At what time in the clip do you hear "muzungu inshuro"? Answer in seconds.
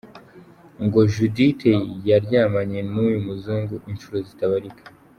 3.25-4.17